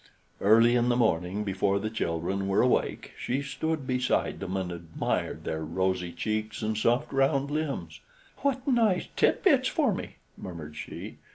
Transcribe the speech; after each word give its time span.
Early 0.41 0.73
in 0.75 0.89
the 0.89 0.95
morning, 0.95 1.43
before 1.43 1.77
the 1.77 1.91
children 1.91 2.47
were 2.47 2.63
awake, 2.63 3.13
she 3.19 3.43
stood 3.43 3.85
beside 3.85 4.39
them 4.39 4.57
and 4.57 4.71
admired 4.71 5.43
their 5.43 5.63
rosy 5.63 6.11
cheeks 6.11 6.63
and 6.63 6.75
soft 6.75 7.13
round 7.13 7.51
limbs. 7.51 7.99
"What 8.37 8.67
nice 8.67 9.09
tit 9.15 9.43
bits 9.43 9.67
for 9.67 9.93
me," 9.93 10.15
murmured 10.39 10.75
she. 10.75 11.17